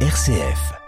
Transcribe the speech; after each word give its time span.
RCF. 0.00 0.85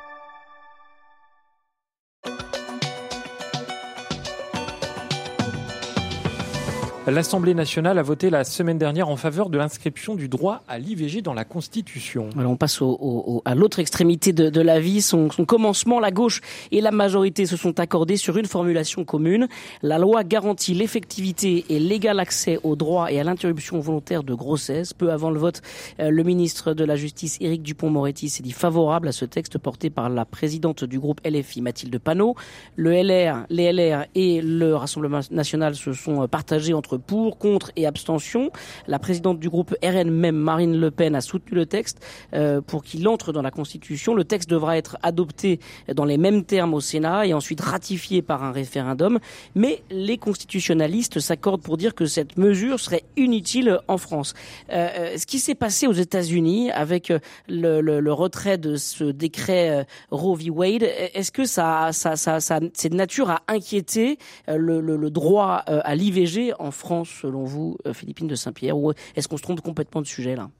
L'Assemblée 7.11 7.55
nationale 7.55 7.99
a 7.99 8.03
voté 8.03 8.29
la 8.29 8.45
semaine 8.45 8.77
dernière 8.77 9.09
en 9.09 9.17
faveur 9.17 9.49
de 9.49 9.57
l'inscription 9.57 10.15
du 10.15 10.29
droit 10.29 10.63
à 10.69 10.79
l'IVG 10.79 11.23
dans 11.23 11.33
la 11.33 11.47
Constitution. 11.47 12.29
Alors 12.38 12.53
on 12.53 12.57
passe 12.57 12.83
au, 12.83 12.99
au, 13.01 13.41
à 13.47 13.54
l'autre 13.54 13.79
extrémité 13.79 14.35
de, 14.35 14.51
de, 14.51 14.61
la 14.61 14.79
vie. 14.79 15.01
Son, 15.01 15.31
son, 15.31 15.47
commencement, 15.47 16.00
la 16.00 16.10
gauche 16.10 16.42
et 16.70 16.82
la 16.82 16.91
majorité 16.91 17.46
se 17.46 17.56
sont 17.56 17.80
accordés 17.80 18.18
sur 18.18 18.36
une 18.36 18.45
formulation 18.45 19.06
commune. 19.06 19.48
La 19.82 19.96
loi 19.96 20.23
garantit 20.23 20.74
l'effectivité 20.74 21.64
et 21.70 21.79
l'égal 21.79 22.20
accès 22.20 22.59
au 22.62 22.77
droit 22.77 23.11
et 23.11 23.18
à 23.18 23.25
l'interruption 23.25 23.80
volontaire 23.80 24.22
de 24.22 24.34
grossesse. 24.34 24.93
Peu 24.93 25.11
avant 25.11 25.30
le 25.30 25.38
vote, 25.38 25.62
euh, 26.00 26.11
le 26.11 26.22
ministre 26.25 26.75
de 26.75 26.84
la 26.84 26.96
Justice, 26.96 27.38
Éric 27.40 27.62
Dupont-Moretti, 27.62 28.29
s'est 28.29 28.43
dit 28.43 28.52
favorable 28.52 29.09
à 29.09 29.12
ce 29.12 29.25
texte 29.25 29.56
porté 29.56 29.88
par 29.88 30.10
la 30.10 30.27
présidente 30.27 30.84
du 30.84 31.01
groupe 31.01 31.23
LFI, 31.24 31.62
Mathilde 31.62 31.98
Panot. 31.98 32.34
Le 32.77 32.93
LR, 32.93 33.46
les 33.48 33.73
LR 33.73 34.04
et 34.15 34.43
le 34.43 34.77
Rassemblement 34.77 35.20
national 35.30 35.74
se 35.74 35.95
sont 35.95 36.29
partagés 36.29 36.74
entre 36.74 36.98
pour, 36.98 37.38
contre 37.38 37.73
et 37.77 37.87
abstention. 37.87 38.51
La 38.87 38.98
présidente 38.98 39.38
du 39.38 39.48
groupe 39.48 39.75
RN, 39.83 40.11
même 40.11 40.37
Marine 40.37 40.79
Le 40.79 40.91
Pen, 40.91 41.15
a 41.15 41.21
soutenu 41.21 41.57
le 41.57 41.66
texte 41.66 42.05
euh, 42.34 42.61
pour 42.61 42.83
qu'il 42.83 43.07
entre 43.09 43.33
dans 43.33 43.43
la 43.43 43.51
Constitution. 43.51 44.15
Le 44.15 44.24
texte 44.24 44.48
devra 44.48 44.77
être 44.77 44.97
adopté 45.02 45.61
dans 45.95 46.05
les 46.05 46.19
mêmes 46.19 46.45
termes 46.45 46.74
au 46.74 46.80
Sénat 46.80 47.27
et 47.27 47.34
ensuite 47.34 47.61
ratifié 47.61 48.23
par 48.23 48.45
un 48.45 48.52
référendum. 48.52 49.19
Mais 49.55 49.83
les 49.91 50.19
constitutionnalistes 50.19 51.21
s'accordent 51.21 51.62
pour 51.62 51.77
dire 51.77 51.95
que 51.95 52.07
cette 52.07 52.37
mesure 52.37 52.80
serait 52.80 53.05
inutile 53.16 53.79
en 53.88 53.99
France. 53.99 54.35
Euh, 54.73 54.88
euh 54.96 55.15
ce 55.19 55.27
qui 55.27 55.38
s'est 55.38 55.55
passé 55.55 55.87
aux 55.87 55.93
États-Unis 55.93 56.71
avec 56.71 57.10
euh, 57.10 57.19
le, 57.49 57.80
le, 57.80 58.01
le, 58.01 58.12
retrait 58.12 58.59
de 58.59 58.77
ce 58.77 59.05
décret 59.05 59.71
euh, 59.71 59.85
Roe 60.10 60.37
v. 60.37 60.51
Wade, 60.51 60.83
est-ce 60.83 61.33
que 61.33 61.45
ça, 61.45 61.90
ça, 61.93 62.16
ça, 62.16 62.40
ça 62.40 62.60
c'est 62.74 62.88
de 62.88 62.95
nature 62.95 63.30
à 63.30 63.43
inquiéter 63.49 64.19
le, 64.47 64.81
le 64.81 65.11
droit 65.11 65.62
à 65.67 65.95
l'IVG 65.95 66.53
en 66.59 66.71
France? 66.71 66.88
Selon 67.05 67.44
vous, 67.44 67.77
euh, 67.86 67.92
Philippine 67.92 68.27
de 68.27 68.34
Saint-Pierre, 68.34 68.77
ou 68.77 68.92
est-ce 69.14 69.28
qu'on 69.28 69.36
se 69.36 69.42
trompe 69.42 69.61
complètement 69.61 70.00
de 70.00 70.06
sujet 70.06 70.36
là? 70.36 70.50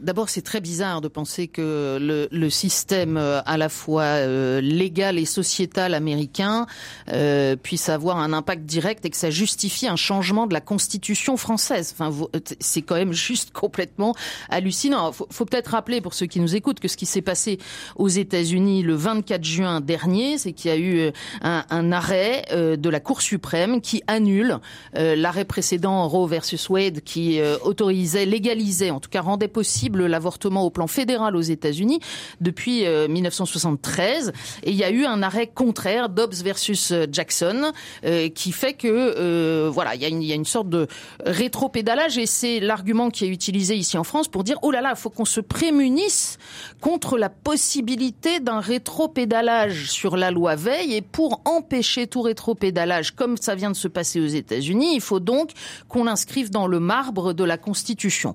D'abord, 0.00 0.28
c'est 0.28 0.42
très 0.42 0.60
bizarre 0.60 1.00
de 1.00 1.08
penser 1.08 1.48
que 1.48 1.98
le, 2.00 2.28
le, 2.30 2.50
système 2.50 3.16
euh, 3.16 3.40
à 3.46 3.56
la 3.56 3.68
fois 3.68 4.02
euh, 4.02 4.60
légal 4.60 5.18
et 5.18 5.24
sociétal 5.24 5.94
américain 5.94 6.66
euh, 7.08 7.56
puisse 7.56 7.88
avoir 7.88 8.18
un 8.18 8.32
impact 8.32 8.64
direct 8.64 9.04
et 9.04 9.10
que 9.10 9.16
ça 9.16 9.30
justifie 9.30 9.88
un 9.88 9.96
changement 9.96 10.46
de 10.46 10.52
la 10.52 10.60
constitution 10.60 11.36
française. 11.36 11.94
Enfin, 11.98 12.14
c'est 12.60 12.82
quand 12.82 12.94
même 12.94 13.12
juste 13.12 13.50
complètement 13.52 14.14
hallucinant. 14.50 15.10
Faut, 15.10 15.26
faut 15.30 15.46
peut-être 15.46 15.68
rappeler 15.68 16.00
pour 16.00 16.14
ceux 16.14 16.26
qui 16.26 16.38
nous 16.38 16.54
écoutent 16.54 16.80
que 16.80 16.88
ce 16.88 16.96
qui 16.96 17.06
s'est 17.06 17.22
passé 17.22 17.58
aux 17.96 18.08
États-Unis 18.08 18.82
le 18.82 18.94
24 18.94 19.42
juin 19.42 19.80
dernier, 19.80 20.38
c'est 20.38 20.52
qu'il 20.52 20.70
y 20.70 20.74
a 20.74 20.78
eu 20.78 21.10
un, 21.42 21.64
un 21.70 21.92
arrêt 21.92 22.44
euh, 22.52 22.76
de 22.76 22.88
la 22.88 23.00
Cour 23.00 23.20
suprême 23.20 23.80
qui 23.80 24.02
annule 24.06 24.58
euh, 24.96 25.16
l'arrêt 25.16 25.44
précédent 25.44 26.06
Roe 26.08 26.26
versus 26.26 26.68
Wade 26.68 27.00
qui 27.00 27.40
autorisait, 27.62 28.26
légalisait 28.26 28.90
en 28.90 29.00
tout 29.00 29.10
cas 29.10 29.13
rendait 29.20 29.48
possible 29.48 30.06
l'avortement 30.06 30.62
au 30.62 30.70
plan 30.70 30.86
fédéral 30.86 31.36
aux 31.36 31.40
États-Unis 31.40 32.00
depuis 32.40 32.84
1973. 33.08 34.28
Euh, 34.28 34.32
et 34.62 34.70
il 34.70 34.76
y 34.76 34.84
a 34.84 34.90
eu 34.90 35.04
un 35.04 35.22
arrêt 35.22 35.46
contraire, 35.46 36.08
Dobbs 36.08 36.42
versus 36.42 36.90
euh, 36.92 37.06
Jackson, 37.10 37.72
euh, 38.04 38.28
qui 38.28 38.52
fait 38.52 38.74
que 38.74 39.68
voilà, 39.68 39.94
il 39.94 40.02
y, 40.02 40.32
a 40.32 40.34
une, 40.34 40.44
sorte 40.44 40.68
de 40.68 40.86
rétro-pédalage. 41.24 42.18
Et 42.18 42.26
c'est 42.26 42.60
l'argument 42.60 43.10
qui 43.10 43.24
est 43.24 43.28
utilisé 43.28 43.76
ici 43.76 43.96
en 43.98 44.04
France 44.04 44.28
pour 44.28 44.44
dire 44.44 44.58
oh 44.62 44.70
là 44.70 44.80
là, 44.80 44.92
il 44.94 44.98
faut 44.98 45.10
qu'on 45.10 45.24
se 45.24 45.40
prémunisse 45.40 46.38
contre 46.80 47.18
la 47.18 47.28
possibilité 47.28 48.40
d'un 48.40 48.60
rétro-pédalage 48.60 49.90
sur 49.90 50.16
la 50.16 50.30
loi 50.30 50.56
Veil. 50.56 50.94
Et 50.94 51.02
pour 51.02 51.40
empêcher 51.44 52.06
tout 52.06 52.22
rétro-pédalage 52.22 53.12
comme 53.12 53.36
ça 53.36 53.54
vient 53.54 53.70
de 53.70 53.76
se 53.76 53.88
passer 53.88 54.20
aux 54.20 54.26
États-Unis, 54.26 54.94
il 54.94 55.00
faut 55.00 55.20
donc 55.20 55.50
qu'on 55.88 56.04
l'inscrive 56.04 56.50
dans 56.50 56.66
le 56.66 56.80
marbre 56.80 57.32
de 57.32 57.44
la 57.44 57.56
Constitution 57.56 58.34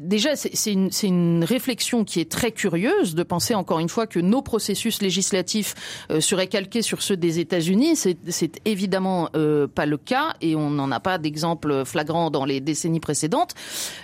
déjà, 0.00 0.36
c'est 0.36 0.72
une, 0.72 1.44
réflexion 1.44 2.04
qui 2.04 2.20
est 2.20 2.30
très 2.30 2.52
curieuse 2.52 3.14
de 3.14 3.22
penser 3.22 3.54
encore 3.54 3.78
une 3.78 3.88
fois 3.88 4.06
que 4.06 4.20
nos 4.20 4.42
processus 4.42 5.02
législatifs 5.02 5.74
euh, 6.10 6.20
seraient 6.20 6.46
calqués 6.46 6.82
sur 6.82 7.02
ceux 7.02 7.16
des 7.16 7.38
États-Unis. 7.38 7.96
C'est 7.96 8.60
évidemment 8.64 9.30
euh, 9.34 9.66
pas 9.66 9.86
le 9.86 9.96
cas 9.96 10.34
et 10.40 10.54
on 10.54 10.70
n'en 10.70 10.90
a 10.90 11.00
pas 11.00 11.18
d'exemple 11.18 11.84
flagrant 11.84 12.30
dans 12.30 12.44
les 12.44 12.60
décennies 12.60 13.00
précédentes. 13.00 13.54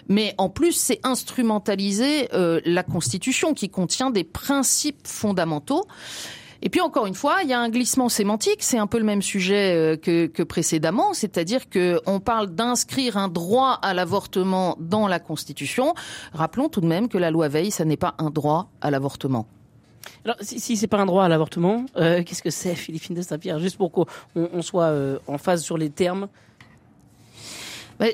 Mais 0.09 0.35
en 0.39 0.49
plus, 0.49 0.73
c'est 0.73 1.01
instrumentaliser 1.05 2.29
euh, 2.33 2.61
la 2.65 2.83
Constitution 2.83 3.55
qui 3.55 3.69
contient 3.69 4.11
des 4.11 4.25
principes 4.25 5.07
fondamentaux. 5.07 5.87
Et 6.66 6.69
puis 6.69 6.81
encore 6.81 7.06
une 7.06 7.15
fois, 7.15 7.44
il 7.44 7.49
y 7.49 7.53
a 7.53 7.60
un 7.60 7.69
glissement 7.69 8.09
sémantique. 8.09 8.56
C'est 8.59 8.77
un 8.77 8.88
peu 8.88 8.99
le 8.99 9.04
même 9.04 9.22
sujet 9.22 9.72
euh, 9.77 9.97
que, 9.97 10.43
précédemment, 10.43 11.15
c'est-à-dire 11.15 11.71
que 11.71 12.00
on 12.06 12.19
parle 12.19 12.49
d'inscrire 12.49 13.16
un 13.16 13.28
droit 13.28 13.78
à 13.82 13.94
l'avortement 13.94 14.77
dans 14.81 15.06
la 15.06 15.21
Constitution. 15.21 15.94
Rappelons 16.32 16.69
tout 16.69 16.81
de 16.81 16.88
même 16.88 17.09
que 17.09 17.19
la 17.19 17.31
loi 17.31 17.47
Veil, 17.47 17.71
ça 17.71 17.84
n'est 17.84 17.97
pas 17.97 18.16
un 18.19 18.31
droit 18.31 18.69
à 18.81 18.91
l'avortement. 18.91 19.47
Alors, 20.25 20.34
si, 20.41 20.59
si 20.59 20.77
c'est 20.77 20.88
pas 20.88 20.99
un 20.99 21.06
droit 21.06 21.22
à 21.22 21.28
l'avortement, 21.28 21.87
euh, 21.99 22.25
qu'est-ce 22.25 22.43
que 22.43 22.50
c'est, 22.50 22.75
Philippine 22.75 23.15
de 23.15 23.22
Saint-Pierre? 23.22 23.60
Juste 23.60 23.77
pour 23.77 23.93
qu'on 23.93 24.62
soit 24.62 24.87
euh, 24.87 25.21
en 25.28 25.38
phase 25.38 25.62
sur 25.62 25.78
les 25.78 25.91
termes. 25.91 26.27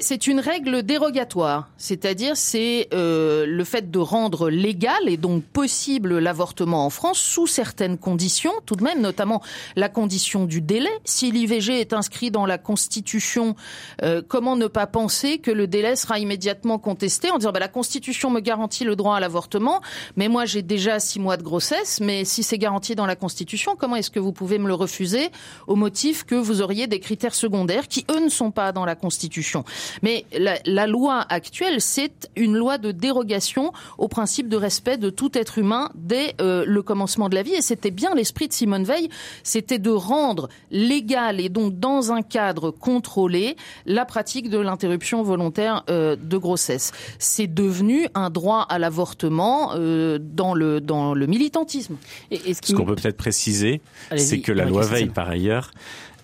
C'est 0.00 0.28
une 0.28 0.38
règle 0.38 0.84
dérogatoire, 0.84 1.68
c'est-à-dire 1.76 2.36
c'est 2.36 2.88
euh, 2.94 3.44
le 3.46 3.64
fait 3.64 3.90
de 3.90 3.98
rendre 3.98 4.48
légal 4.48 5.08
et 5.08 5.16
donc 5.16 5.42
possible 5.42 6.18
l'avortement 6.18 6.86
en 6.86 6.90
France 6.90 7.18
sous 7.18 7.48
certaines 7.48 7.98
conditions, 7.98 8.52
tout 8.64 8.76
de 8.76 8.84
même, 8.84 9.00
notamment 9.00 9.42
la 9.74 9.88
condition 9.88 10.44
du 10.44 10.60
délai. 10.60 10.90
Si 11.04 11.32
l'IVG 11.32 11.80
est 11.80 11.92
inscrit 11.94 12.30
dans 12.30 12.46
la 12.46 12.58
Constitution, 12.58 13.56
euh, 14.02 14.22
comment 14.26 14.54
ne 14.54 14.68
pas 14.68 14.86
penser 14.86 15.38
que 15.38 15.50
le 15.50 15.66
délai 15.66 15.96
sera 15.96 16.20
immédiatement 16.20 16.78
contesté 16.78 17.32
en 17.32 17.38
disant 17.38 17.50
bah, 17.50 17.58
la 17.58 17.66
Constitution 17.66 18.30
me 18.30 18.38
garantit 18.38 18.84
le 18.84 18.94
droit 18.94 19.16
à 19.16 19.20
l'avortement, 19.20 19.80
mais 20.14 20.28
moi 20.28 20.44
j'ai 20.44 20.62
déjà 20.62 21.00
six 21.00 21.18
mois 21.18 21.36
de 21.36 21.42
grossesse, 21.42 21.98
mais 22.00 22.24
si 22.24 22.44
c'est 22.44 22.58
garanti 22.58 22.94
dans 22.94 23.06
la 23.06 23.16
Constitution, 23.16 23.74
comment 23.76 23.96
est-ce 23.96 24.12
que 24.12 24.20
vous 24.20 24.32
pouvez 24.32 24.60
me 24.60 24.68
le 24.68 24.74
refuser 24.74 25.30
au 25.66 25.74
motif 25.74 26.22
que 26.22 26.36
vous 26.36 26.62
auriez 26.62 26.86
des 26.86 27.00
critères 27.00 27.34
secondaires 27.34 27.88
qui 27.88 28.06
eux 28.12 28.20
ne 28.20 28.28
sont 28.28 28.52
pas 28.52 28.70
dans 28.70 28.84
la 28.84 28.94
Constitution? 28.94 29.64
Mais 30.02 30.24
la, 30.38 30.58
la 30.64 30.86
loi 30.86 31.24
actuelle, 31.28 31.80
c'est 31.80 32.30
une 32.36 32.56
loi 32.56 32.78
de 32.78 32.92
dérogation 32.92 33.72
au 33.98 34.08
principe 34.08 34.48
de 34.48 34.56
respect 34.56 34.96
de 34.96 35.10
tout 35.10 35.36
être 35.36 35.58
humain 35.58 35.90
dès 35.94 36.34
euh, 36.40 36.64
le 36.66 36.82
commencement 36.82 37.28
de 37.28 37.34
la 37.34 37.42
vie. 37.42 37.54
Et 37.54 37.62
c'était 37.62 37.90
bien 37.90 38.14
l'esprit 38.14 38.48
de 38.48 38.52
Simone 38.52 38.84
Veil, 38.84 39.08
c'était 39.42 39.78
de 39.78 39.90
rendre 39.90 40.48
légal 40.70 41.40
et 41.40 41.48
donc 41.48 41.78
dans 41.78 42.12
un 42.12 42.22
cadre 42.22 42.70
contrôlé 42.70 43.56
la 43.86 44.04
pratique 44.04 44.50
de 44.50 44.58
l'interruption 44.58 45.22
volontaire 45.22 45.84
euh, 45.90 46.16
de 46.16 46.36
grossesse. 46.36 46.92
C'est 47.18 47.52
devenu 47.52 48.06
un 48.14 48.30
droit 48.30 48.66
à 48.68 48.78
l'avortement 48.78 49.72
euh, 49.74 50.18
dans 50.20 50.54
le 50.54 50.80
dans 50.80 51.14
le 51.14 51.26
militantisme. 51.26 51.96
Et, 52.30 52.54
ce 52.54 52.74
qu'on 52.74 52.84
peut 52.84 52.94
peut-être 52.94 53.16
préciser, 53.16 53.80
c'est 54.16 54.40
que 54.40 54.52
la 54.52 54.64
loi 54.64 54.82
Veil, 54.82 55.06
par 55.06 55.28
ailleurs, 55.28 55.70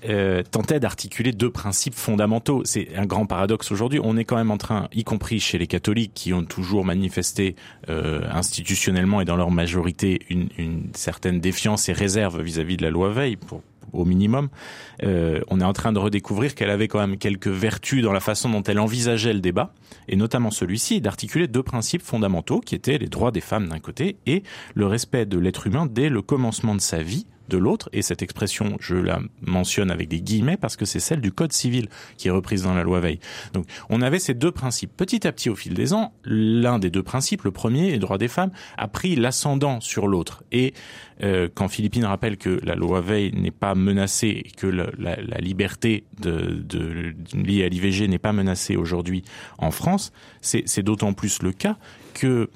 euh, 0.09 0.43
tentait 0.43 0.81
d'articuler 0.81 1.33
deux 1.33 1.51
principes 1.51 1.95
fondamentaux. 1.95 2.63
C'est 2.65 2.97
un 2.97 3.07
grand 3.07 3.27
paradoxe 3.27 3.73
aujourd'hui. 3.73 4.01
On 4.03 4.17
est 4.17 4.25
quand 4.25 4.37
même 4.37 4.51
en 4.51 4.59
train, 4.59 4.89
y 4.93 5.05
compris 5.05 5.41
chez 5.41 5.59
les 5.59 5.67
catholiques 5.67 6.13
qui 6.15 6.33
ont 6.33 6.45
toujours 6.45 6.85
manifesté 6.85 7.57
euh, 7.89 8.23
institutionnellement 8.31 9.21
et 9.21 9.25
dans 9.25 9.37
leur 9.37 9.51
majorité 9.51 10.21
une, 10.31 10.49
une 10.59 10.91
certaine 10.95 11.41
défiance 11.41 11.89
et 11.89 11.93
réserve 11.93 12.41
vis-à-vis 12.41 12.77
de 12.77 12.83
la 12.83 12.91
loi 12.91 13.11
Veil, 13.11 13.37
pour, 13.37 13.63
au 13.93 14.05
minimum, 14.05 14.49
euh, 15.03 15.41
on 15.49 15.61
est 15.61 15.65
en 15.65 15.73
train 15.73 15.93
de 15.93 15.99
redécouvrir 15.99 16.55
qu'elle 16.55 16.71
avait 16.71 16.89
quand 16.89 17.01
même 17.01 17.19
quelques 17.19 17.49
vertus 17.49 18.03
dans 18.03 18.13
la 18.13 18.21
façon 18.21 18.49
dont 18.51 18.63
elle 18.63 18.79
envisageait 18.79 19.33
le 19.33 19.41
débat, 19.41 19.73
et 20.09 20.17
notamment 20.17 20.51
celui-ci, 20.51 21.01
d'articuler 21.01 21.49
deux 21.49 21.63
principes 21.63 22.03
fondamentaux 22.03 22.61
qui 22.61 22.75
étaient 22.75 22.99
les 22.99 23.09
droits 23.09 23.31
des 23.31 23.41
femmes 23.41 23.69
d'un 23.69 23.81
côté 23.81 24.17
et 24.27 24.43
le 24.75 24.87
respect 24.87 25.27
de 25.27 25.39
l'être 25.39 25.67
humain 25.67 25.87
dès 25.87 26.09
le 26.09 26.23
commencement 26.23 26.75
de 26.75 26.81
sa 26.81 27.03
vie 27.03 27.27
de 27.49 27.59
l'autre, 27.59 27.89
et 27.93 28.03
cette 28.03 28.23
expression, 28.23 28.77
je 28.81 28.95
la 28.95 29.21
mentionne 29.41 29.91
avec 29.91 30.09
des 30.09 30.21
guillemets 30.21 30.57
parce 30.57 30.77
que 30.77 30.85
c'est 30.85 31.01
celle 31.01 31.21
du 31.21 31.33
Code 31.33 31.53
civil 31.53 31.89
qui 32.17 32.29
est 32.29 32.31
reprise 32.31 32.63
dans 32.63 32.75
la 32.75 32.83
loi 32.83 33.01
Veil. 33.01 33.19
Donc, 33.53 33.67
on 33.91 34.03
avait 34.03 34.19
ces 34.19 34.35
deux 34.35 34.53
principes. 34.53 34.97
Petit 34.97 35.27
à 35.27 35.33
petit, 35.33 35.51
au 35.51 35.55
fil 35.55 35.75
des 35.75 35.93
ans, 35.93 36.13
l'un 36.25 36.79
des 36.79 36.91
deux 36.91 37.03
principes, 37.03 37.45
le 37.45 37.51
premier, 37.51 37.91
les 37.91 37.99
droits 37.99 38.19
des 38.19 38.29
femmes, 38.29 38.51
a 38.77 38.89
pris 38.89 39.17
l'ascendant 39.17 39.81
sur 39.81 40.09
l'autre. 40.09 40.43
Et 40.53 40.75
euh, 41.23 41.49
quand 41.53 41.69
Philippine 41.69 42.05
rappelle 42.05 42.37
que 42.37 42.61
la 42.63 42.75
loi 42.75 43.01
Veil 43.01 43.33
n'est 43.33 43.51
pas 43.51 43.75
menacée 43.75 44.43
et 44.45 44.51
que 44.51 44.67
la, 44.67 44.87
la, 44.99 45.17
la 45.17 45.39
liberté 45.39 46.05
de, 46.21 46.63
de, 46.65 47.15
liée 47.35 47.65
à 47.65 47.69
l'IVG 47.69 48.09
n'est 48.09 48.19
pas 48.19 48.33
menacée 48.33 48.77
aujourd'hui 48.77 49.25
en 49.59 49.71
France, 49.71 50.13
c'est 50.41 50.83
d'autant 50.83 51.13
plus 51.13 51.43
le 51.43 51.53
cas 51.53 51.77
que 52.15 52.51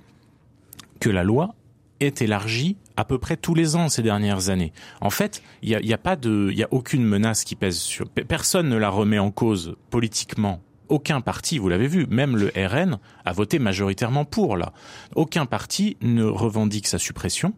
que 1.01 1.11
la 1.11 1.25
loi 1.25 1.55
est 2.03 2.23
élargie 2.23 2.77
à 2.97 3.05
peu 3.05 3.19
près 3.19 3.37
tous 3.37 3.55
les 3.55 3.77
ans 3.77 3.89
ces 3.89 4.03
dernières 4.03 4.49
années. 4.51 4.73
En 5.01 5.11
fait, 5.11 5.43
il 5.63 5.71
n'y 5.71 5.75
a, 5.75 5.81
y 5.81 5.93
a, 5.93 5.99
pas 5.99 6.17
de, 6.17 6.49
il 6.51 6.59
y 6.59 6.63
a 6.63 6.69
aucune 6.71 7.05
menace 7.05 7.45
qui 7.45 7.57
pèse 7.57 7.79
sur. 7.79 8.09
Personne 8.09 8.69
ne 8.69 8.77
la 8.77 8.91
remet 8.91 9.19
en 9.19 9.31
cause 9.31 9.77
politiquement 9.91 10.61
aucun 10.93 11.23
parti, 11.23 11.59
vous 11.59 11.71
l'avez 11.71 11.87
vu, 11.87 12.07
même 12.11 12.37
le 12.37 12.53
RN 12.55 12.99
a 13.25 13.33
voté 13.33 13.59
majoritairement 13.59 14.27
pour 14.27 14.59
là. 14.59 14.75
Aucun 15.17 15.47
parti 15.47 15.97
ne 16.03 16.25
revendique 16.25 16.87
sa 16.87 16.99
suppression. 16.99 17.55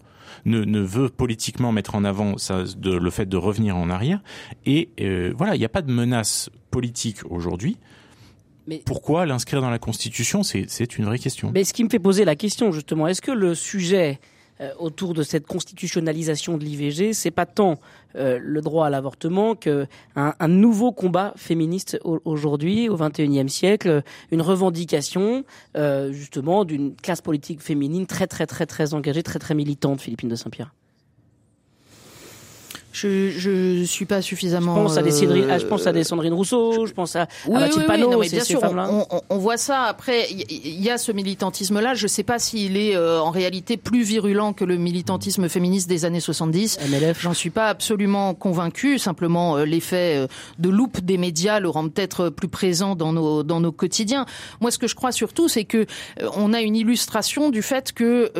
Ne, 0.46 0.64
ne, 0.64 0.81
veut 0.81 1.08
politiquement 1.08 1.70
mettre 1.70 1.94
en 1.94 2.05
avant 2.05 2.32
de, 2.32 2.96
le 2.96 3.11
fait 3.11 3.26
de 3.26 3.37
revenir 3.37 3.76
en 3.76 3.88
arrière. 3.91 4.20
Et 4.67 4.91
euh, 5.00 5.32
voilà, 5.37 5.55
il 5.55 5.58
n'y 5.58 5.64
a 5.64 5.69
pas 5.70 5.82
de 5.82 5.93
menace 5.93 6.50
politique 6.70 7.19
aujourd'hui. 7.29 7.76
Mais 8.67 8.82
Pourquoi 8.85 9.26
l'inscrire 9.26 9.61
dans 9.61 9.70
la 9.70 9.79
Constitution? 9.79 10.43
C'est 10.43 10.99
une 10.99 11.05
vraie 11.05 11.19
question. 11.19 11.50
Mais 11.52 11.64
ce 11.64 11.73
qui 11.73 11.85
me 11.85 11.88
fait 11.88 11.99
poser 11.99 12.25
la 12.25 12.37
question, 12.37 12.73
justement, 12.73 13.06
est-ce 13.06 13.23
que 13.23 13.31
le 13.31 13.55
sujet 13.55 14.20
autour 14.79 15.15
de 15.15 15.23
cette 15.23 15.47
constitutionnalisation 15.47 16.59
de 16.59 16.65
l'IVG, 16.65 17.12
c'est 17.12 17.31
pas 17.31 17.47
tant 17.47 17.79
euh, 18.17 18.39
le 18.41 18.61
droit 18.61 18.87
à 18.87 18.91
l'avortement 18.91 19.55
qu'un 19.56 19.87
un 20.15 20.49
nouveau 20.49 20.93
combat 20.93 21.33
féministe 21.37 21.99
aujourd'hui, 22.05 22.89
au 22.89 22.97
XXIe 22.97 23.49
siècle, 23.49 24.03
une 24.31 24.43
revendication 24.43 25.45
euh, 25.77 26.12
justement 26.12 26.65
d'une 26.65 26.95
classe 26.95 27.21
politique 27.21 27.61
féminine 27.61 28.06
très 28.06 28.27
très 28.27 28.47
très 28.47 28.67
très 28.67 28.95
engagée, 28.95 29.23
très 29.23 29.39
très 29.39 29.55
militante, 29.55 30.01
Philippine 30.01 30.29
de 30.29 30.37
Saint-Pierre. 30.37 30.73
Je 32.94 33.31
je 33.37 33.82
suis 33.82 34.05
pas 34.05 34.23
suffisamment. 34.23 34.76
Je 34.76 34.82
pense 34.82 34.96
à 34.96 35.02
des 35.02 35.11
Cédrine, 35.11 35.46
ah, 35.50 35.58
je 35.58 35.67
pense 35.67 35.85
à 35.88 35.93
des 35.93 36.05
Sandrine 36.05 36.32
Rousseau, 36.32 36.87
je 36.87 36.93
pense 36.93 37.17
à, 37.17 37.26
oui, 37.46 37.56
à 37.56 37.61
Mathilde 37.61 37.87
Panot, 37.87 38.20
mais 38.20 38.29
bien 38.29 38.44
sûr, 38.44 38.61
on, 38.62 39.06
on, 39.11 39.20
on, 39.29 39.38
voit 39.38 39.56
ça. 39.56 39.82
Après, 39.82 40.29
il 40.31 40.81
y, 40.81 40.91
a 40.91 40.96
ce 40.96 41.11
militantisme-là. 41.11 41.94
Je 41.94 42.06
sais 42.06 42.23
pas 42.23 42.38
s'il 42.38 42.76
est 42.76 42.94
euh, 42.94 43.20
en 43.20 43.32
réalité 43.32 43.76
plus 43.76 44.02
virulent 44.05 44.52
que 44.52 44.64
le 44.64 44.76
militantisme 44.76 45.49
féministe 45.49 45.88
des 45.88 46.05
années 46.05 46.20
70. 46.20 46.79
MLF. 46.88 47.20
J'en 47.20 47.35
suis 47.35 47.50
pas 47.50 47.67
absolument 47.67 48.32
convaincu. 48.32 49.00
Simplement, 49.00 49.56
euh, 49.56 49.64
l'effet 49.64 50.17
euh, 50.17 50.29
de 50.61 50.69
loupe 50.69 51.00
des 51.00 51.19
médias 51.19 51.58
le 51.58 51.70
rend 51.70 51.88
peut-être 51.88 52.29
plus 52.29 52.49
présent 52.49 52.94
dans 52.94 53.12
nos 53.12 53.43
dans 53.43 53.58
nos 53.58 53.73
quotidiens. 53.73 54.25
Moi, 54.61 54.70
ce 54.70 54.79
que 54.79 54.87
je 54.87 54.94
crois 54.94 55.11
surtout, 55.11 55.49
c'est 55.49 55.64
que 55.64 55.87
on 56.37 56.52
a 56.52 56.61
une 56.61 56.76
illustration 56.76 57.50
du 57.50 57.62
fait 57.62 57.93
que 57.93 58.31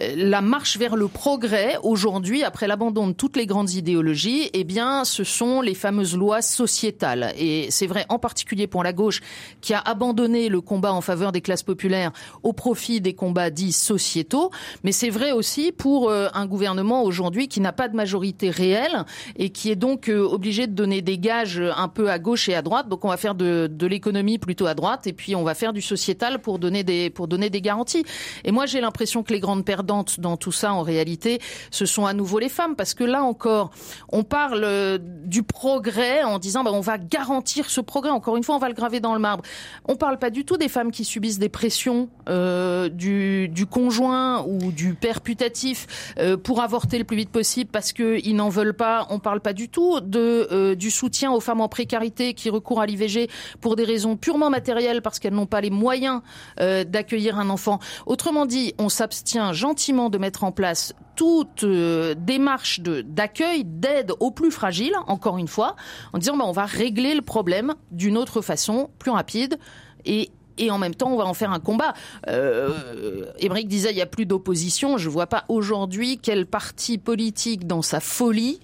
la 0.00 0.40
marche 0.40 0.78
vers 0.78 0.94
le 0.94 1.08
progrès 1.08 1.76
aujourd'hui, 1.82 2.44
après 2.44 2.68
l'abandon 2.68 3.08
de 3.08 3.12
toutes 3.12 3.36
les 3.36 3.46
grandes 3.46 3.72
idées 3.72 3.87
idéologie, 3.88 4.50
eh 4.52 4.64
bien, 4.64 5.04
ce 5.04 5.24
sont 5.24 5.62
les 5.62 5.74
fameuses 5.74 6.14
lois 6.14 6.42
sociétales. 6.42 7.32
Et 7.38 7.68
c'est 7.70 7.86
vrai 7.86 8.04
en 8.10 8.18
particulier 8.18 8.66
pour 8.66 8.84
la 8.84 8.92
gauche 8.92 9.20
qui 9.62 9.72
a 9.72 9.78
abandonné 9.80 10.50
le 10.50 10.60
combat 10.60 10.92
en 10.92 11.00
faveur 11.00 11.32
des 11.32 11.40
classes 11.40 11.62
populaires 11.62 12.12
au 12.42 12.52
profit 12.52 13.00
des 13.00 13.14
combats 13.14 13.48
dits 13.48 13.72
sociétaux. 13.72 14.50
Mais 14.84 14.92
c'est 14.92 15.08
vrai 15.08 15.32
aussi 15.32 15.72
pour 15.72 16.10
euh, 16.10 16.28
un 16.34 16.46
gouvernement 16.46 17.02
aujourd'hui 17.02 17.48
qui 17.48 17.60
n'a 17.60 17.72
pas 17.72 17.88
de 17.88 17.96
majorité 17.96 18.50
réelle 18.50 19.04
et 19.36 19.48
qui 19.50 19.70
est 19.70 19.76
donc 19.76 20.10
euh, 20.10 20.20
obligé 20.22 20.66
de 20.66 20.72
donner 20.72 21.00
des 21.00 21.18
gages 21.18 21.62
un 21.76 21.88
peu 21.88 22.10
à 22.10 22.18
gauche 22.18 22.48
et 22.50 22.54
à 22.54 22.60
droite. 22.60 22.88
Donc 22.88 23.06
on 23.06 23.08
va 23.08 23.16
faire 23.16 23.34
de, 23.34 23.70
de 23.72 23.86
l'économie 23.86 24.38
plutôt 24.38 24.66
à 24.66 24.74
droite 24.74 25.06
et 25.06 25.14
puis 25.14 25.34
on 25.34 25.44
va 25.44 25.54
faire 25.54 25.72
du 25.72 25.80
sociétal 25.80 26.40
pour 26.40 26.58
donner 26.58 26.84
des, 26.84 27.08
pour 27.08 27.26
donner 27.26 27.48
des 27.48 27.62
garanties. 27.62 28.04
Et 28.44 28.52
moi 28.52 28.66
j'ai 28.66 28.82
l'impression 28.82 29.22
que 29.22 29.32
les 29.32 29.40
grandes 29.40 29.64
perdantes 29.64 30.20
dans 30.20 30.36
tout 30.36 30.52
ça 30.52 30.74
en 30.74 30.82
réalité, 30.82 31.40
ce 31.70 31.86
sont 31.86 32.04
à 32.04 32.12
nouveau 32.12 32.38
les 32.38 32.50
femmes 32.50 32.76
parce 32.76 32.92
que 32.92 33.04
là 33.04 33.22
encore, 33.22 33.70
on 34.10 34.22
parle 34.22 34.62
euh, 34.64 34.98
du 35.00 35.42
progrès 35.42 36.22
en 36.22 36.38
disant 36.38 36.64
bah, 36.64 36.70
on 36.72 36.80
va 36.80 36.98
garantir 36.98 37.70
ce 37.70 37.80
progrès. 37.80 38.10
Encore 38.10 38.36
une 38.36 38.44
fois, 38.44 38.56
on 38.56 38.58
va 38.58 38.68
le 38.68 38.74
graver 38.74 39.00
dans 39.00 39.14
le 39.14 39.20
marbre. 39.20 39.44
On 39.86 39.96
parle 39.96 40.18
pas 40.18 40.30
du 40.30 40.44
tout 40.44 40.56
des 40.56 40.68
femmes 40.68 40.90
qui 40.90 41.04
subissent 41.04 41.38
des 41.38 41.48
pressions 41.48 42.08
euh, 42.28 42.88
du, 42.88 43.66
conjoint 43.70 44.44
ou 44.46 44.72
du 44.72 44.94
père 44.94 45.20
putatif 45.20 46.14
euh, 46.18 46.36
pour 46.36 46.62
avorter 46.62 46.98
le 46.98 47.04
plus 47.04 47.16
vite 47.16 47.30
possible 47.30 47.70
parce 47.70 47.92
qu'ils 47.92 48.36
n'en 48.36 48.48
veulent 48.48 48.74
pas. 48.74 49.06
On 49.10 49.18
parle 49.18 49.40
pas 49.40 49.52
du 49.52 49.68
tout 49.68 50.00
de 50.00 50.74
du 50.74 50.90
soutien 50.90 51.32
aux 51.32 51.40
femmes 51.40 51.60
en 51.60 51.68
précarité 51.68 52.34
qui 52.34 52.50
recourent 52.50 52.80
à 52.80 52.86
l'IVG 52.86 53.28
pour 53.60 53.76
des 53.76 53.84
raisons 53.84 54.16
purement 54.16 54.50
matérielles 54.50 55.02
parce 55.02 55.18
qu'elles 55.18 55.34
n'ont 55.34 55.46
pas 55.46 55.60
les 55.60 55.70
moyens 55.70 56.20
d'accueillir 56.58 57.38
un 57.38 57.50
enfant. 57.50 57.78
Autrement 58.06 58.46
dit, 58.46 58.74
on 58.78 58.88
s'abstient 58.88 59.52
gentiment 59.52 60.10
de 60.10 60.18
mettre 60.18 60.44
en 60.44 60.52
place 60.52 60.94
toute 61.18 61.64
démarche 61.64 62.78
d'accueil 62.80 63.64
d'aide 63.64 64.12
aux 64.20 64.30
plus 64.30 64.52
fragiles, 64.52 64.94
encore 65.08 65.36
une 65.36 65.48
fois, 65.48 65.74
en 66.12 66.18
disant 66.18 66.36
bah, 66.36 66.44
on 66.46 66.52
va 66.52 66.64
régler 66.64 67.16
le 67.16 67.22
problème 67.22 67.74
d'une 67.90 68.16
autre 68.16 68.40
façon, 68.40 68.88
plus 69.00 69.10
rapide 69.10 69.58
et 70.04 70.30
et 70.58 70.70
en 70.70 70.78
même 70.78 70.94
temps 70.94 71.10
on 71.12 71.16
va 71.16 71.26
en 71.26 71.34
faire 71.34 71.52
un 71.52 71.60
combat. 71.60 71.94
Euh, 72.28 73.24
Émeric 73.38 73.68
disait 73.68 73.90
il 73.90 73.96
n'y 73.96 74.02
a 74.02 74.06
plus 74.06 74.26
d'opposition. 74.26 74.98
Je 74.98 75.08
vois 75.08 75.26
pas 75.26 75.44
aujourd'hui 75.48 76.18
quel 76.20 76.46
parti 76.46 76.98
politique 76.98 77.66
dans 77.66 77.82
sa 77.82 78.00
folie, 78.00 78.60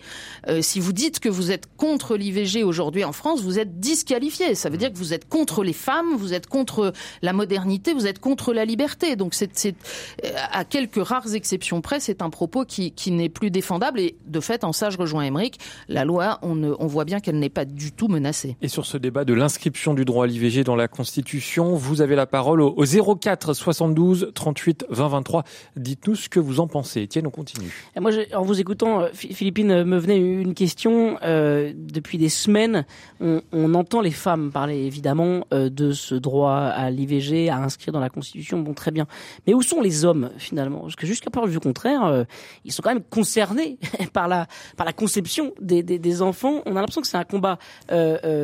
euh, 0.49 0.63
si 0.63 0.81
vous 0.81 0.93
dites 0.93 1.21
que 1.21 1.29
vous 1.29 1.51
êtes 1.51 1.67
contre 1.77 2.17
l'IVG 2.17 2.63
aujourd'hui 2.63 3.05
en 3.05 3.13
France, 3.13 3.43
vous 3.43 3.59
êtes 3.59 3.81
disqualifié. 3.81 4.55
Ça 4.55 4.69
veut 4.69 4.77
dire 4.77 4.93
que 4.93 4.99
vous 4.99 5.13
êtes 5.13 5.29
contre 5.29 5.65
les 5.65 5.73
femmes, 5.73 6.17
vous 6.17 6.35
êtes 6.35 6.47
contre 6.47 6.93
la 7.23 7.33
modernité, 7.33 7.93
vous 7.93 8.07
êtes 8.07 8.19
contre 8.19 8.53
la 8.53 8.65
liberté. 8.65 9.17
Donc 9.17 9.35
c'est 9.35 9.67
euh, 9.67 10.29
à 10.53 10.65
quelques 10.65 11.05
rares 11.05 11.35
exceptions 11.35 11.81
près, 11.81 12.01
c'est 12.01 12.23
un 12.23 12.31
propos 12.31 12.65
qui, 12.65 12.93
qui 12.93 13.11
n'est 13.11 13.29
plus 13.29 13.51
défendable. 13.51 14.01
Et 14.01 14.17
de 14.27 14.41
fait, 14.41 14.65
en 14.65 14.73
ça, 14.73 14.91
je 14.91 14.99
rejoins 14.99 15.23
Émeric, 15.23 15.59
la 15.89 16.05
loi, 16.05 16.39
on, 16.43 16.55
ne, 16.55 16.73
on 16.79 16.87
voit 16.87 17.05
bien 17.05 17.21
qu'elle 17.21 17.39
n'est 17.39 17.49
pas 17.49 17.65
du 17.65 17.93
tout 17.93 18.09
menacée. 18.09 18.57
Et 18.63 18.69
sur 18.69 18.87
ce 18.87 18.97
débat 18.97 19.25
de 19.25 19.35
l'inscription 19.35 19.95
du 19.95 20.05
droit 20.05 20.25
à 20.25 20.27
l'IVG 20.27 20.65
dans 20.65 20.77
la 20.77 20.89
Constitution, 20.89 21.77
vous 21.85 22.01
avez 22.01 22.17
la 22.17 22.27
parole 22.27 22.61
au, 22.61 22.85
04 22.85 23.53
72 23.53 24.33
38 24.35 24.87
20 24.89 25.09
23. 25.09 25.45
Dites-nous 25.77 26.15
ce 26.15 26.29
que 26.29 26.41
vous 26.41 26.61
en 26.61 26.67
pensez. 26.67 27.03
Étienne, 27.03 27.27
on 27.27 27.31
continue. 27.31 27.71
Moi, 28.01 28.11
en 28.35 28.43
vous 28.43 28.61
écoutant, 28.61 29.03
euh, 29.03 29.09
Philippine, 29.13 29.71
euh, 29.71 29.85
me 29.85 29.99
venait 29.99 30.19
une 30.19 30.55
question. 30.55 31.19
Euh, 31.23 31.73
depuis 31.77 32.19
des 32.19 32.29
semaines, 32.29 32.85
on, 33.21 33.75
entend 33.75 34.01
les 34.01 34.11
femmes 34.11 34.51
parler 34.53 34.85
évidemment 34.85 35.45
de 35.51 35.93
ce 35.93 36.15
droit 36.15 36.53
à 36.53 36.91
l'IVG, 36.91 37.49
à 37.49 37.57
inscrire 37.57 37.93
dans 37.93 38.01
la 38.01 38.09
Constitution. 38.09 38.61
Bon, 38.61 38.73
très 38.73 38.91
bien. 38.91 39.07
Mais 39.47 39.55
où 39.55 39.63
sont 39.63 39.81
les 39.81 40.05
hommes 40.05 40.31
finalement? 40.39 40.81
Parce 40.81 40.97
que 40.97 41.07
jusqu'à 41.07 41.31
preuve 41.31 41.51
du 41.51 41.59
contraire, 41.59 42.25
ils 42.65 42.73
sont 42.73 42.83
quand 42.83 42.95
même 42.95 43.03
concernés 43.03 43.79
par 44.13 44.29
la 44.29 44.47
par 44.77 44.87
la 44.87 44.93
conception 44.93 45.53
des, 45.61 45.83
des, 45.83 45.99
des 45.99 46.23
enfants. 46.23 46.63
On 46.67 46.73
a 46.73 46.75
l'impression 46.75 47.01
que 47.01 47.09
c'est 47.09 47.17
un 47.17 47.25
combat 47.25 47.59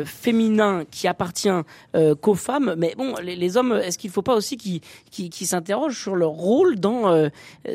féminin 0.05 0.85
qui 0.91 1.07
appartient 1.07 1.49
qu'aux 2.21 2.35
femmes. 2.35 2.75
Mais 2.77 2.95
bon, 2.97 3.15
les, 3.31 3.37
les 3.37 3.57
hommes 3.57 3.73
est-ce 3.73 3.99
qu'il 3.99 4.11
ne 4.11 4.13
faut 4.13 4.23
pas 4.23 4.35
aussi 4.35 4.57
qu'ils 4.57 5.47
s'interrogent 5.47 6.01
sur 6.01 6.17
leur 6.17 6.31
rôle 6.31 6.79
dans, 6.79 7.09
euh, 7.09 7.29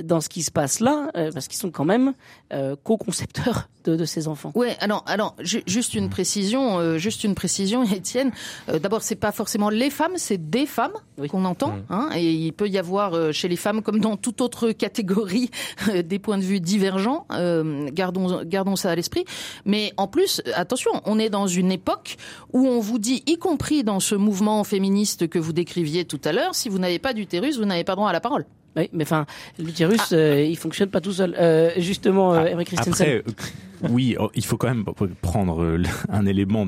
dans 0.04 0.22
ce 0.22 0.30
qui 0.30 0.44
se 0.44 0.52
passe 0.52 0.80
là, 0.80 1.10
euh, 1.16 1.32
parce 1.32 1.48
qu'ils 1.48 1.60
sont 1.60 1.72
quand 1.72 1.86
même 1.86 2.14
euh, 2.54 2.76
co-concepteurs 2.84 3.70
de, 3.84 3.96
de, 3.96 4.06
ces 4.06 4.28
enfants. 4.28 4.52
Ouais, 4.56 4.76
alors, 4.80 5.04
alors 5.08 5.36
juste 5.44 5.94
une 5.94 6.10
précision, 6.10 6.98
juste 6.98 7.24
une 7.24 7.36
précision, 7.36 7.84
Étienne. 7.92 8.32
D'abord, 8.68 9.04
c'est 9.04 9.16
pas 9.16 9.32
forcément 9.32 9.70
les 9.70 9.92
femmes, 9.92 10.14
c'est 10.16 10.50
des 10.50 10.66
femmes 10.66 10.94
qu'on 11.30 11.46
entend, 11.46 11.72
mmh. 11.72 11.84
hein, 11.90 12.10
et 12.16 12.32
il 12.32 12.52
peut 12.54 12.68
y 12.68 12.80
avoir 12.80 13.32
chez 13.32 13.48
les 13.48 13.56
femmes, 13.56 13.84
comme 13.84 14.00
dans 14.00 14.18
toute 14.18 14.42
autre 14.42 14.72
catégorie, 14.72 15.52
des 16.04 16.18
points 16.18 16.38
de 16.38 16.44
vue 16.44 16.60
divergents. 16.60 17.28
gardons, 17.92 18.44
gardons 18.44 18.76
ça 18.76 18.90
à 18.90 18.96
l'esprit. 18.96 19.26
Mais 19.66 19.94
en 19.98 20.08
plus, 20.08 20.42
attention, 20.56 20.92
on 21.06 21.20
est 21.20 21.30
dans 21.30 21.48
une 21.48 21.72
époque 21.72 22.18
où 22.54 22.68
on 22.68 22.80
vous 22.80 22.98
dit, 22.98 23.24
y 23.28 23.38
compris 23.38 23.84
dans 23.84 24.00
ce 24.00 24.16
mouvement 24.16 24.64
féministe 24.64 25.28
que 25.28 25.38
vous 25.38 25.45
décrivez 25.54 26.06
tout 26.06 26.22
à 26.24 26.32
l'heure, 26.32 26.56
si 26.56 26.70
vous 26.70 26.80
n'avez 26.80 27.00
pas 27.00 27.14
d'utérus, 27.14 27.58
vous 27.58 27.66
n'avez 27.66 27.84
pas 27.84 27.96
droit 27.96 28.10
à 28.10 28.14
la 28.14 28.22
parole. 28.22 28.46
Oui, 28.76 28.90
mais 28.92 29.04
enfin, 29.04 29.26
l'utérus, 29.58 30.12
ah. 30.12 30.16
euh, 30.16 30.44
il 30.44 30.58
fonctionne 30.58 30.90
pas 30.90 31.02
tout 31.02 31.14
seul. 31.14 31.36
Euh, 31.40 31.72
justement, 31.78 32.34
euh, 32.34 32.56
ah, 32.58 32.80
Après, 32.82 33.24
oui, 33.90 34.16
oh, 34.20 34.30
il 34.36 34.44
faut 34.44 34.58
quand 34.58 34.68
même 34.68 34.86
prendre 35.22 35.78
un 36.10 36.26
élément 36.26 36.68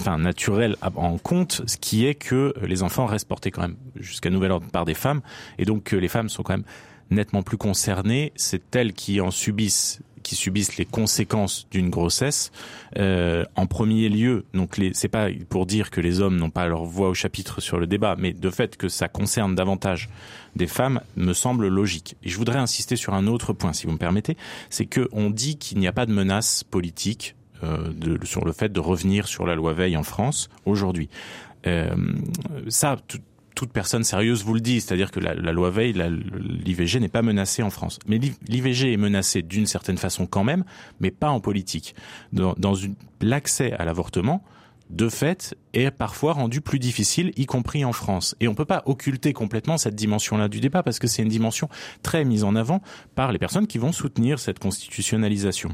enfin 0.00 0.18
naturel 0.18 0.76
en 0.96 1.16
compte, 1.16 1.62
ce 1.66 1.76
qui 1.78 2.06
est 2.06 2.14
que 2.14 2.54
les 2.62 2.82
enfants 2.82 3.06
restent 3.06 3.28
portés 3.28 3.50
quand 3.50 3.62
même 3.62 3.76
jusqu'à 3.96 4.28
nouvel 4.28 4.52
ordre 4.52 4.66
par 4.70 4.84
des 4.84 4.94
femmes, 4.94 5.22
et 5.58 5.64
donc 5.64 5.92
les 5.92 6.08
femmes 6.08 6.28
sont 6.28 6.42
quand 6.42 6.54
même 6.54 6.64
nettement 7.10 7.42
plus 7.42 7.56
concernées. 7.56 8.32
C'est 8.36 8.76
elles 8.76 8.92
qui 8.92 9.20
en 9.20 9.30
subissent 9.30 10.00
qui 10.22 10.34
subissent 10.34 10.76
les 10.76 10.84
conséquences 10.84 11.66
d'une 11.70 11.90
grossesse. 11.90 12.52
Euh, 12.98 13.44
en 13.56 13.66
premier 13.66 14.08
lieu, 14.08 14.44
donc 14.54 14.80
c'est 14.92 15.08
pas 15.08 15.28
pour 15.48 15.66
dire 15.66 15.90
que 15.90 16.00
les 16.00 16.20
hommes 16.20 16.36
n'ont 16.36 16.50
pas 16.50 16.66
leur 16.66 16.84
voix 16.84 17.08
au 17.08 17.14
chapitre 17.14 17.60
sur 17.60 17.78
le 17.78 17.86
débat, 17.86 18.16
mais 18.18 18.32
de 18.32 18.50
fait 18.50 18.76
que 18.76 18.88
ça 18.88 19.08
concerne 19.08 19.54
davantage 19.54 20.08
des 20.56 20.66
femmes 20.66 21.00
me 21.16 21.32
semble 21.32 21.68
logique. 21.68 22.16
Et 22.22 22.28
je 22.28 22.36
voudrais 22.36 22.58
insister 22.58 22.96
sur 22.96 23.14
un 23.14 23.26
autre 23.26 23.52
point, 23.52 23.72
si 23.72 23.86
vous 23.86 23.92
me 23.92 23.98
permettez, 23.98 24.36
c'est 24.70 24.86
que 24.86 25.08
on 25.12 25.30
dit 25.30 25.56
qu'il 25.58 25.78
n'y 25.78 25.86
a 25.86 25.92
pas 25.92 26.06
de 26.06 26.12
menace 26.12 26.64
politique 26.64 27.34
euh, 27.64 27.92
de, 27.94 28.18
sur 28.24 28.44
le 28.44 28.52
fait 28.52 28.72
de 28.72 28.80
revenir 28.80 29.28
sur 29.28 29.46
la 29.46 29.54
loi 29.54 29.72
Veil 29.72 29.96
en 29.96 30.02
France 30.02 30.48
aujourd'hui. 30.66 31.08
Euh, 31.66 31.94
ça, 32.68 32.96
toute 33.54 33.72
personne 33.72 34.04
sérieuse 34.04 34.44
vous 34.44 34.54
le 34.54 34.60
dit, 34.60 34.80
c'est-à-dire 34.80 35.10
que 35.10 35.20
la, 35.20 35.34
loi 35.34 35.70
Veil, 35.70 35.92
l'IVG 35.92 37.00
n'est 37.00 37.08
pas 37.08 37.22
menacée 37.22 37.62
en 37.62 37.70
France. 37.70 37.98
Mais 38.06 38.18
l'IVG 38.48 38.92
est 38.92 38.96
menacée 38.96 39.42
d'une 39.42 39.66
certaine 39.66 39.98
façon 39.98 40.26
quand 40.26 40.44
même, 40.44 40.64
mais 41.00 41.10
pas 41.10 41.30
en 41.30 41.40
politique. 41.40 41.94
Dans, 42.32 42.54
l'accès 43.20 43.72
à 43.72 43.84
l'avortement, 43.84 44.42
de 44.90 45.08
fait, 45.08 45.56
est 45.72 45.90
parfois 45.90 46.34
rendu 46.34 46.60
plus 46.60 46.78
difficile, 46.78 47.32
y 47.36 47.46
compris 47.46 47.84
en 47.84 47.92
France. 47.92 48.34
Et 48.40 48.48
on 48.48 48.52
ne 48.52 48.56
peut 48.56 48.64
pas 48.64 48.82
occulter 48.86 49.32
complètement 49.32 49.78
cette 49.78 49.94
dimension-là 49.94 50.48
du 50.48 50.60
débat, 50.60 50.82
parce 50.82 50.98
que 50.98 51.06
c'est 51.06 51.22
une 51.22 51.28
dimension 51.28 51.68
très 52.02 52.24
mise 52.24 52.44
en 52.44 52.54
avant 52.56 52.82
par 53.14 53.32
les 53.32 53.38
personnes 53.38 53.66
qui 53.66 53.78
vont 53.78 53.92
soutenir 53.92 54.38
cette 54.38 54.58
constitutionnalisation. 54.58 55.70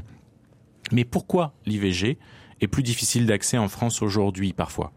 Mais 0.91 1.05
pourquoi 1.05 1.53
l'IVG 1.65 2.17
est 2.61 2.67
plus 2.67 2.83
difficile 2.83 3.25
d'accès 3.25 3.57
en 3.57 3.67
France 3.67 4.01
aujourd'hui 4.01 4.53
parfois? 4.53 4.93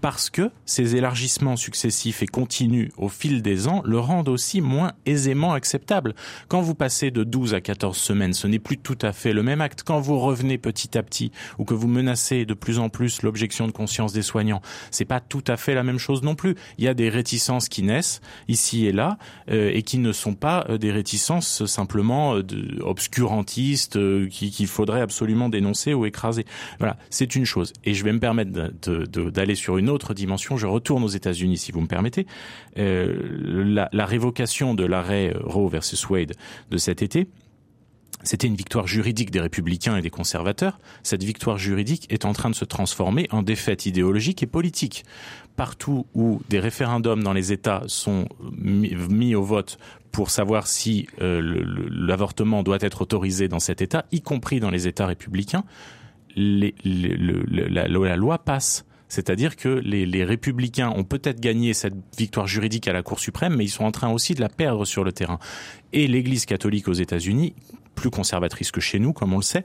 Parce 0.00 0.30
que 0.30 0.50
ces 0.64 0.96
élargissements 0.96 1.56
successifs 1.56 2.22
et 2.22 2.26
continus 2.26 2.90
au 2.96 3.08
fil 3.08 3.42
des 3.42 3.68
ans 3.68 3.82
le 3.84 3.98
rendent 3.98 4.28
aussi 4.28 4.60
moins 4.60 4.92
aisément 5.06 5.52
acceptable. 5.52 6.14
Quand 6.48 6.60
vous 6.60 6.74
passez 6.74 7.10
de 7.10 7.24
12 7.24 7.54
à 7.54 7.60
14 7.60 7.96
semaines, 7.96 8.32
ce 8.32 8.46
n'est 8.46 8.58
plus 8.58 8.78
tout 8.78 8.98
à 9.02 9.12
fait 9.12 9.32
le 9.32 9.42
même 9.42 9.60
acte. 9.60 9.82
Quand 9.82 10.00
vous 10.00 10.18
revenez 10.18 10.58
petit 10.58 10.96
à 10.96 11.02
petit 11.02 11.32
ou 11.58 11.64
que 11.64 11.74
vous 11.74 11.88
menacez 11.88 12.44
de 12.44 12.54
plus 12.54 12.78
en 12.78 12.88
plus 12.88 13.22
l'objection 13.22 13.66
de 13.66 13.72
conscience 13.72 14.12
des 14.12 14.22
soignants, 14.22 14.62
c'est 14.90 15.04
pas 15.04 15.20
tout 15.20 15.44
à 15.46 15.56
fait 15.56 15.74
la 15.74 15.82
même 15.82 15.98
chose 15.98 16.22
non 16.22 16.34
plus. 16.34 16.54
Il 16.78 16.84
y 16.84 16.88
a 16.88 16.94
des 16.94 17.08
réticences 17.08 17.68
qui 17.68 17.82
naissent 17.82 18.20
ici 18.48 18.86
et 18.86 18.92
là 18.92 19.18
euh, 19.50 19.70
et 19.72 19.82
qui 19.82 19.98
ne 19.98 20.12
sont 20.12 20.34
pas 20.34 20.66
euh, 20.68 20.78
des 20.78 20.92
réticences 20.92 21.66
simplement 21.66 22.36
euh, 22.36 22.42
obscurantistes 22.80 23.98
qu'il 24.28 24.66
faudrait 24.66 25.00
absolument 25.00 25.48
dénoncer 25.48 25.94
ou 25.94 26.06
écraser. 26.06 26.44
Voilà, 26.78 26.96
c'est 27.10 27.34
une 27.34 27.44
chose. 27.44 27.72
Et 27.84 27.94
je 27.94 28.04
vais 28.04 28.12
me 28.12 28.20
permettre 28.20 28.50
d'aller 28.50 29.54
sur 29.54 29.78
une 29.78 29.87
autre 29.88 30.14
dimension. 30.14 30.56
Je 30.56 30.66
retourne 30.66 31.04
aux 31.04 31.08
États-Unis, 31.08 31.58
si 31.58 31.72
vous 31.72 31.80
me 31.80 31.86
permettez. 31.86 32.26
la, 32.76 33.88
la 33.92 34.06
révocation 34.06 34.74
de 34.74 34.84
l'arrêt 34.84 35.34
Roe 35.42 35.68
versus 35.68 36.08
Wade 36.08 36.34
de 36.70 36.76
cet 36.76 37.02
été, 37.02 37.28
c'était 38.24 38.48
une 38.48 38.56
victoire 38.56 38.86
juridique 38.86 39.30
des 39.30 39.40
républicains 39.40 39.96
et 39.96 40.02
des 40.02 40.10
conservateurs. 40.10 40.78
Cette 41.02 41.22
victoire 41.22 41.56
juridique 41.56 42.06
est 42.10 42.24
en 42.24 42.32
train 42.32 42.50
de 42.50 42.54
se 42.54 42.64
transformer 42.64 43.28
en 43.30 43.42
défaite 43.42 43.86
idéologique 43.86 44.42
et 44.42 44.46
politique. 44.46 45.04
Partout 45.56 46.06
où 46.14 46.40
des 46.48 46.58
référendums 46.58 47.22
dans 47.22 47.32
les 47.32 47.52
États 47.52 47.82
sont 47.86 48.28
mis 48.56 49.34
au 49.34 49.42
vote 49.42 49.78
pour 50.10 50.30
savoir 50.30 50.66
si 50.66 51.06
euh, 51.20 51.40
l'avortement 51.90 52.62
doit 52.62 52.78
être 52.80 53.02
autorisé 53.02 53.46
dans 53.46 53.60
cet 53.60 53.82
État, 53.82 54.06
y 54.10 54.20
compris 54.20 54.58
dans 54.58 54.70
les 54.70 54.88
États 54.88 55.06
républicains, 55.06 55.64
la, 56.34 57.86
loi 58.16 58.38
passe. 58.38 58.84
C'est-à-dire 59.08 59.56
que 59.56 59.68
les, 59.68 60.24
républicains 60.24 60.90
ont 60.90 61.04
peut-être 61.04 61.40
gagné 61.40 61.72
cette 61.72 61.94
victoire 62.16 62.46
juridique 62.46 62.88
à 62.88 62.92
la 62.92 63.02
Cour 63.02 63.20
suprême, 63.20 63.56
mais 63.56 63.64
ils 63.64 63.70
sont 63.70 63.84
en 63.84 63.90
train 63.90 64.10
aussi 64.10 64.34
de 64.34 64.40
la 64.40 64.48
perdre 64.48 64.84
sur 64.84 65.02
le 65.02 65.12
terrain. 65.12 65.38
Et 65.92 66.06
l'Église 66.06 66.44
catholique 66.44 66.88
aux 66.88 66.92
États-Unis 66.92 67.54
plus 67.94 68.10
conservatrice 68.10 68.70
que 68.70 68.80
chez 68.80 68.98
nous, 69.00 69.12
comme 69.12 69.32
on 69.32 69.38
le 69.38 69.42
sait, 69.42 69.64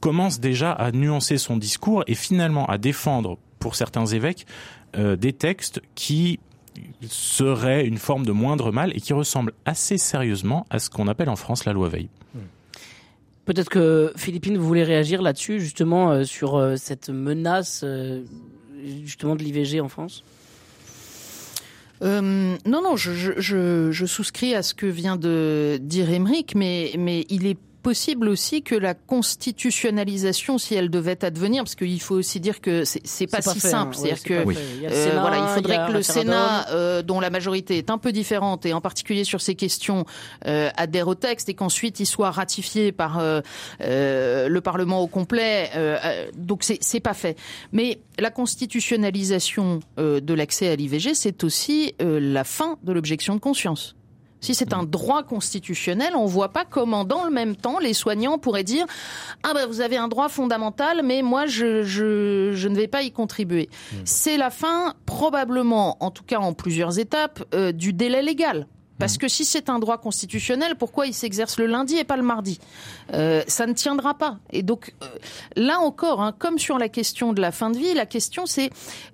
commence 0.00 0.40
déjà 0.40 0.72
à 0.72 0.90
nuancer 0.90 1.38
son 1.38 1.56
discours 1.56 2.02
et 2.08 2.14
finalement 2.14 2.66
à 2.66 2.78
défendre, 2.78 3.38
pour 3.60 3.76
certains 3.76 4.06
évêques, 4.06 4.46
euh, 4.96 5.14
des 5.16 5.32
textes 5.32 5.80
qui 5.94 6.40
seraient 7.08 7.86
une 7.86 7.98
forme 7.98 8.26
de 8.26 8.32
moindre 8.32 8.72
mal 8.72 8.96
et 8.96 9.00
qui 9.00 9.12
ressemblent 9.12 9.52
assez 9.64 9.98
sérieusement 9.98 10.66
à 10.70 10.78
ce 10.78 10.90
qu'on 10.90 11.06
appelle 11.06 11.28
en 11.28 11.36
France 11.36 11.66
la 11.66 11.72
loi 11.72 11.88
Veil. 11.88 12.08
Peut-être 13.44 13.68
que 13.68 14.12
Philippine, 14.16 14.56
vous 14.56 14.66
voulez 14.66 14.84
réagir 14.84 15.20
là-dessus, 15.20 15.60
justement, 15.60 16.12
euh, 16.12 16.24
sur 16.24 16.56
euh, 16.56 16.76
cette 16.76 17.10
menace 17.10 17.84
justement 19.04 19.36
de 19.36 19.42
l'IVG 19.42 19.80
en 19.80 19.88
France 19.88 20.24
non, 22.02 22.58
non, 22.66 22.96
je, 22.96 23.12
je, 23.12 23.92
je, 23.92 24.06
souscris 24.06 24.56
à 24.56 24.64
ce 24.64 24.74
que 24.74 24.86
vient 24.86 25.14
de 25.14 25.78
dire 25.80 26.10
Émeric, 26.10 26.56
mais, 26.56 26.90
mais 26.98 27.26
il 27.28 27.46
est 27.46 27.56
possible 27.82 28.28
aussi 28.28 28.62
que 28.62 28.74
la 28.74 28.94
constitutionnalisation, 28.94 30.58
si 30.58 30.74
elle 30.74 30.88
devait 30.88 31.24
advenir, 31.24 31.64
parce 31.64 31.74
qu'il 31.74 32.00
faut 32.00 32.14
aussi 32.14 32.40
dire 32.40 32.60
que 32.60 32.84
c'est 32.84 33.26
pas 33.26 33.42
si 33.42 33.60
simple, 33.60 33.94
c'est-à-dire 33.94 34.22
que 34.22 34.34
euh, 34.34 35.18
voilà, 35.20 35.38
il 35.38 35.54
faudrait 35.54 35.86
que 35.88 35.92
le 35.92 36.02
Sénat, 36.02 36.70
euh, 36.70 37.02
dont 37.02 37.20
la 37.20 37.30
majorité 37.30 37.76
est 37.78 37.90
un 37.90 37.98
peu 37.98 38.12
différente, 38.12 38.64
et 38.64 38.72
en 38.72 38.80
particulier 38.80 39.24
sur 39.24 39.40
ces 39.40 39.54
questions, 39.54 40.06
euh, 40.46 40.70
adhère 40.76 41.08
au 41.08 41.14
texte, 41.14 41.48
et 41.48 41.54
qu'ensuite 41.54 42.00
il 42.00 42.06
soit 42.06 42.30
ratifié 42.30 42.92
par 42.92 43.20
le 43.80 44.60
Parlement 44.60 45.00
au 45.00 45.06
complet. 45.06 45.70
donc 46.36 46.62
c'est 46.62 47.00
pas 47.00 47.14
fait. 47.14 47.36
Mais 47.72 48.00
la 48.18 48.30
constitutionnalisation 48.30 49.80
de 49.98 50.34
l'accès 50.34 50.68
à 50.68 50.76
l'IVG, 50.76 51.14
c'est 51.14 51.44
aussi 51.44 51.94
la 52.00 52.44
fin 52.44 52.78
de 52.84 52.92
l'objection 52.92 53.34
de 53.34 53.40
conscience. 53.40 53.96
Si 54.42 54.54
c'est 54.54 54.74
un 54.74 54.82
droit 54.82 55.22
constitutionnel, 55.22 56.14
on 56.16 56.26
voit 56.26 56.50
pas 56.50 56.64
comment, 56.68 57.04
dans 57.04 57.24
le 57.24 57.30
même 57.30 57.56
temps, 57.56 57.78
les 57.78 57.94
soignants 57.94 58.38
pourraient 58.38 58.64
dire 58.64 58.84
ah 59.44 59.54
ben 59.54 59.66
vous 59.66 59.80
avez 59.80 59.96
un 59.96 60.08
droit 60.08 60.28
fondamental, 60.28 61.02
mais 61.02 61.22
moi 61.22 61.46
je 61.46 61.84
je, 61.84 62.50
je 62.52 62.68
ne 62.68 62.76
vais 62.76 62.88
pas 62.88 63.02
y 63.02 63.12
contribuer. 63.12 63.70
Hmm. 63.92 63.96
C'est 64.04 64.36
la 64.36 64.50
fin, 64.50 64.94
probablement, 65.06 65.96
en 66.00 66.10
tout 66.10 66.24
cas 66.24 66.38
en 66.38 66.52
plusieurs 66.52 66.98
étapes, 66.98 67.44
euh, 67.54 67.72
du 67.72 67.92
délai 67.92 68.22
légal. 68.22 68.66
Parce 68.98 69.14
hmm. 69.14 69.18
que 69.18 69.28
si 69.28 69.44
c'est 69.44 69.70
un 69.70 69.78
droit 69.78 69.98
constitutionnel, 69.98 70.76
pourquoi 70.76 71.06
il 71.06 71.14
s'exerce 71.14 71.58
le 71.58 71.66
lundi 71.66 71.96
et 71.96 72.04
pas 72.04 72.16
le 72.16 72.22
mardi 72.22 72.58
euh, 73.14 73.42
Ça 73.46 73.66
ne 73.66 73.72
tiendra 73.72 74.14
pas. 74.14 74.38
Et 74.50 74.62
donc 74.62 74.94
euh, 75.02 75.06
là 75.54 75.78
encore, 75.78 76.20
hein, 76.20 76.34
comme 76.36 76.58
sur 76.58 76.78
la 76.78 76.88
question 76.88 77.32
de 77.32 77.40
la 77.40 77.52
fin 77.52 77.70
de 77.70 77.78
vie, 77.78 77.94
la 77.94 78.06
question 78.06 78.46
c'est 78.46 78.70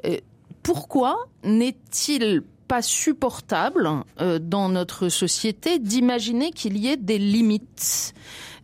euh, 0.07 0.17
pourquoi 0.63 1.27
n'est-il 1.45 2.43
pas 2.69 2.83
supportable 2.83 3.89
euh, 4.21 4.39
dans 4.39 4.69
notre 4.69 5.09
société 5.09 5.79
d'imaginer 5.79 6.53
qu'il 6.53 6.77
y 6.77 6.89
ait 6.89 6.97
des 6.97 7.19
limites, 7.19 8.15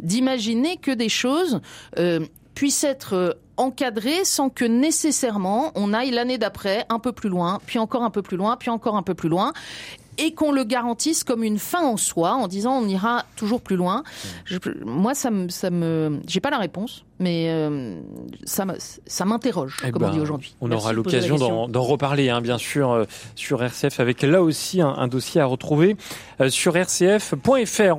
d'imaginer 0.00 0.76
que 0.76 0.90
des 0.90 1.08
choses 1.08 1.60
euh, 1.98 2.20
puissent 2.54 2.84
être 2.84 3.14
euh, 3.14 3.32
encadrées 3.56 4.24
sans 4.24 4.50
que 4.50 4.64
nécessairement 4.64 5.72
on 5.74 5.94
aille 5.94 6.10
l'année 6.10 6.38
d'après 6.38 6.84
un 6.90 6.98
peu 6.98 7.12
plus 7.12 7.30
loin, 7.30 7.60
puis 7.66 7.78
encore 7.78 8.02
un 8.02 8.10
peu 8.10 8.22
plus 8.22 8.36
loin, 8.36 8.56
puis 8.56 8.70
encore 8.70 8.96
un 8.96 9.02
peu 9.02 9.14
plus 9.14 9.28
loin 9.28 9.52
et 10.18 10.34
qu'on 10.34 10.52
le 10.52 10.64
garantisse 10.64 11.24
comme 11.24 11.42
une 11.42 11.58
fin 11.58 11.82
en 11.82 11.96
soi, 11.96 12.34
en 12.34 12.48
disant 12.48 12.78
on 12.78 12.88
ira 12.88 13.24
toujours 13.36 13.60
plus 13.60 13.76
loin. 13.76 14.04
moi, 14.84 15.14
ça 15.14 15.30
me, 15.30 15.48
ça 15.48 15.70
me, 15.70 16.20
j'ai 16.26 16.40
pas 16.40 16.50
la 16.50 16.58
réponse, 16.58 17.04
mais 17.24 17.46
euh, 17.48 17.98
ça, 18.44 18.66
ça 18.78 19.24
m'interroge, 19.24 19.78
eh 19.82 19.90
comme 19.90 20.02
on 20.02 20.10
dit 20.10 20.18
ben, 20.18 20.22
aujourd'hui. 20.22 20.54
On 20.60 20.70
aura 20.70 20.92
l'occasion 20.92 21.68
d'en 21.68 21.82
reparler, 21.82 22.28
hein, 22.28 22.42
bien 22.42 22.58
sûr, 22.58 22.90
euh, 22.90 23.04
sur 23.34 23.62
RCF, 23.62 23.98
avec 23.98 24.20
là 24.20 24.42
aussi 24.42 24.82
un, 24.82 25.08
dossier 25.08 25.40
à 25.40 25.46
retrouver 25.46 25.96
euh, 26.42 26.50
sur 26.50 26.74
rcf.fr. 26.74 27.96